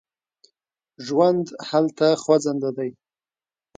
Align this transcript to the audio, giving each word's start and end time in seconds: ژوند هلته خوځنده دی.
ژوند 1.05 1.45
هلته 1.69 2.07
خوځنده 2.21 2.71
دی. 2.77 2.89